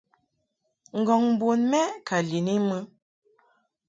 Ngɔŋ 0.99 1.21
bun 1.39 1.59
mɛʼ 1.71 1.89
ka 2.07 2.17
lin 2.29 2.47
I 2.55 2.57
mɨ. 2.67 2.77